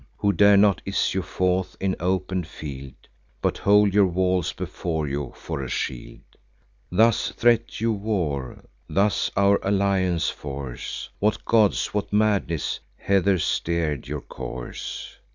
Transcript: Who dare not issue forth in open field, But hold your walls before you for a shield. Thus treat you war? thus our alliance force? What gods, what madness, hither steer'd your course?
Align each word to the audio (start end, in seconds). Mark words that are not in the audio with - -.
Who 0.17 0.33
dare 0.33 0.57
not 0.57 0.81
issue 0.83 1.21
forth 1.21 1.77
in 1.79 1.95
open 1.99 2.43
field, 2.43 2.95
But 3.39 3.59
hold 3.59 3.93
your 3.93 4.07
walls 4.07 4.51
before 4.51 5.07
you 5.07 5.31
for 5.35 5.61
a 5.61 5.69
shield. 5.69 6.21
Thus 6.91 7.31
treat 7.39 7.79
you 7.79 7.93
war? 7.93 8.65
thus 8.89 9.29
our 9.37 9.59
alliance 9.61 10.27
force? 10.27 11.09
What 11.19 11.45
gods, 11.45 11.93
what 11.93 12.11
madness, 12.11 12.79
hither 12.97 13.37
steer'd 13.37 14.07
your 14.07 14.21
course? 14.21 15.19